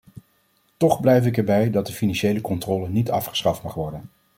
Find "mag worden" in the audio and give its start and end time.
3.63-4.09